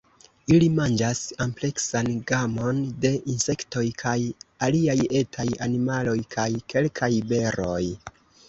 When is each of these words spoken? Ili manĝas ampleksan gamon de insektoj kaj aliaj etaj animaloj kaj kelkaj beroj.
Ili 0.53 0.67
manĝas 0.77 1.19
ampleksan 1.45 2.09
gamon 2.31 2.79
de 3.05 3.11
insektoj 3.33 3.85
kaj 4.05 4.17
aliaj 4.69 4.99
etaj 5.23 5.49
animaloj 5.67 6.19
kaj 6.37 6.49
kelkaj 6.75 7.13
beroj. 7.35 7.81